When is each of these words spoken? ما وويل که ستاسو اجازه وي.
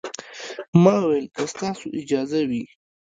ما 0.83 0.93
وويل 1.03 1.27
که 1.35 1.43
ستاسو 1.53 1.85
اجازه 2.01 2.39
وي. 2.49 2.63